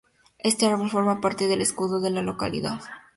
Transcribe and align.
Este 0.39 0.65
árbol 0.65 0.89
forma 0.89 1.21
parte 1.21 1.47
del 1.47 1.61
escudo 1.61 2.01
de 2.01 2.09
la 2.09 2.23
localidad. 2.23 2.81